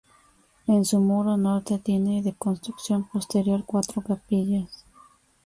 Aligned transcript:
En 0.65 0.83
su 0.83 0.99
muro 0.99 1.37
norte 1.37 1.77
tiene, 1.77 2.23
de 2.23 2.33
construcción 2.33 3.03
posterior, 3.07 3.63
cuatro 3.67 4.01
capillas. 4.01 4.83